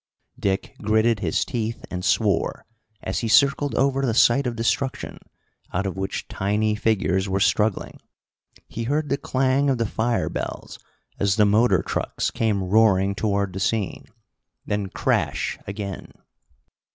[0.39, 2.65] Dick gritted his teeth and swore
[3.03, 5.19] as he circled over the site of destruction,
[5.73, 7.99] out of which tiny figures were struggling.
[8.67, 10.79] He heard the clang of the fire bells
[11.19, 14.07] as the motor trucks came roaring toward the scene.
[14.65, 15.59] Then crash!
[15.67, 16.11] again.